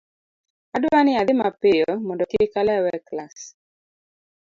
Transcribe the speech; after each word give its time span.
adwa 0.75 1.03
ni 1.03 1.13
adhi 1.21 1.33
mapiyo 1.41 1.89
mondo 2.07 2.23
kik 2.31 2.53
alew 2.59 2.85
e 2.95 2.97
klas 3.07 3.37